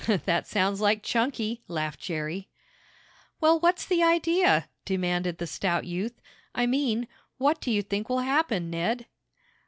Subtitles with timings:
[0.25, 2.49] "That sounds like Chunky!" laughed Jerry.
[3.39, 6.19] "Well, what's the idea?" demanded the stout youth.
[6.55, 9.05] "I mean what do you think will happen, Ned?"